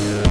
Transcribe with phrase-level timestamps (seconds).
[0.00, 0.27] Yeah.